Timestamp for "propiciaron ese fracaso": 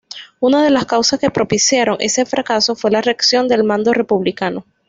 1.29-2.75